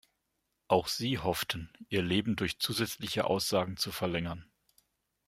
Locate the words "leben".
2.01-2.35